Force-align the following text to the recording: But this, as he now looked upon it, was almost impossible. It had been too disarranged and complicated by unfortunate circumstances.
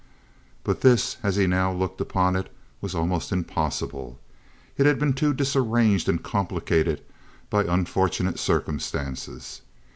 But 0.63 0.81
this, 0.81 1.17
as 1.21 1.35
he 1.35 1.45
now 1.45 1.71
looked 1.71 2.01
upon 2.01 2.35
it, 2.35 2.51
was 2.81 2.95
almost 2.95 3.31
impossible. 3.31 4.19
It 4.75 4.87
had 4.87 4.97
been 4.97 5.13
too 5.13 5.31
disarranged 5.31 6.09
and 6.09 6.23
complicated 6.23 7.03
by 7.51 7.65
unfortunate 7.65 8.39
circumstances. 8.39 9.61